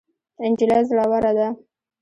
نجلۍ 0.49 0.77
زړوره 0.89 1.31
ده. 1.37 1.47